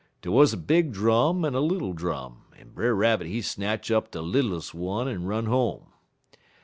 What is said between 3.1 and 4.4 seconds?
he snatch up de